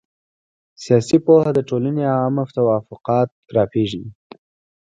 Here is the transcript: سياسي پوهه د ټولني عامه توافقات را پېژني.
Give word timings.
سياسي 0.83 1.17
پوهه 1.25 1.51
د 1.55 1.59
ټولني 1.69 2.03
عامه 2.15 2.43
توافقات 2.55 3.29
را 3.55 3.63
پېژني. 3.71 4.09